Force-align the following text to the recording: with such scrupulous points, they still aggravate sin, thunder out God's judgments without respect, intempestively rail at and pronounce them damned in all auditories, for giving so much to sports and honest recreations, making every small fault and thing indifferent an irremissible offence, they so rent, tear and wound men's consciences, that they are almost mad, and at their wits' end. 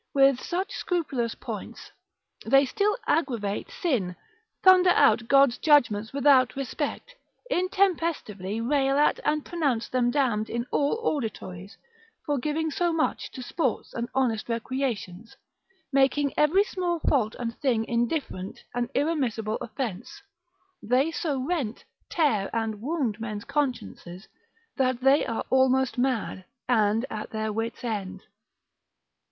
with 0.15 0.39
such 0.41 0.73
scrupulous 0.73 1.35
points, 1.35 1.91
they 2.43 2.65
still 2.65 2.97
aggravate 3.05 3.69
sin, 3.69 4.15
thunder 4.63 4.89
out 4.89 5.27
God's 5.27 5.59
judgments 5.59 6.11
without 6.11 6.55
respect, 6.55 7.13
intempestively 7.51 8.61
rail 8.67 8.97
at 8.97 9.19
and 9.23 9.45
pronounce 9.45 9.87
them 9.89 10.09
damned 10.09 10.49
in 10.49 10.65
all 10.71 10.97
auditories, 11.03 11.77
for 12.25 12.39
giving 12.39 12.71
so 12.71 12.91
much 12.91 13.29
to 13.33 13.43
sports 13.43 13.93
and 13.93 14.09
honest 14.15 14.49
recreations, 14.49 15.35
making 15.93 16.33
every 16.35 16.63
small 16.63 16.97
fault 17.01 17.35
and 17.37 17.55
thing 17.59 17.85
indifferent 17.85 18.63
an 18.73 18.89
irremissible 18.95 19.57
offence, 19.61 20.23
they 20.81 21.11
so 21.11 21.45
rent, 21.45 21.83
tear 22.09 22.49
and 22.55 22.81
wound 22.81 23.19
men's 23.19 23.45
consciences, 23.45 24.27
that 24.77 24.99
they 25.01 25.27
are 25.27 25.45
almost 25.51 25.99
mad, 25.99 26.43
and 26.67 27.05
at 27.11 27.29
their 27.29 27.53
wits' 27.53 27.83
end. 27.83 28.23